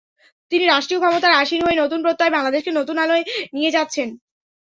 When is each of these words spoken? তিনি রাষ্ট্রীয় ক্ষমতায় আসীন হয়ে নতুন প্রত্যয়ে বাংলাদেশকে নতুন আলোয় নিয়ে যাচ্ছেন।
তিনি 0.51 0.65
রাষ্ট্রীয় 0.67 1.01
ক্ষমতায় 1.01 1.39
আসীন 1.41 1.61
হয়ে 1.63 1.81
নতুন 1.81 1.99
প্রত্যয়ে 2.05 2.35
বাংলাদেশকে 2.35 2.71
নতুন 2.79 2.95
আলোয় 3.03 3.23
নিয়ে 3.53 3.73
যাচ্ছেন। 3.75 4.07